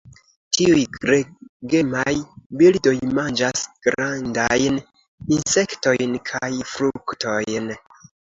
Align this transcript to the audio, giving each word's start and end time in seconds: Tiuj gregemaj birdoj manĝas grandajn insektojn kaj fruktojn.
Tiuj 0.57 0.83
gregemaj 0.93 2.13
birdoj 2.61 2.95
manĝas 3.19 3.67
grandajn 3.87 4.81
insektojn 5.37 6.17
kaj 6.33 6.51
fruktojn. 6.73 7.71